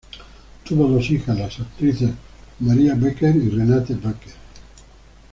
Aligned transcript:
Tuvo 0.63 0.87
dos 0.87 1.11
hijas, 1.11 1.37
las 1.37 1.59
actrices 1.59 2.09
Maria 2.59 2.95
Becker 2.97 3.35
y 3.35 3.49
Renate 3.49 3.93
Becker. 3.93 4.33